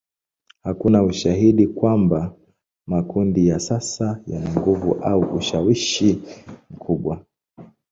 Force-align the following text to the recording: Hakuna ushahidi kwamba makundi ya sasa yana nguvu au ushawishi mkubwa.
Hakuna 0.63 1.03
ushahidi 1.03 1.67
kwamba 1.67 2.35
makundi 2.87 3.47
ya 3.47 3.59
sasa 3.59 4.21
yana 4.27 4.55
nguvu 4.61 4.93
au 4.93 5.21
ushawishi 5.35 6.21
mkubwa. 6.69 7.25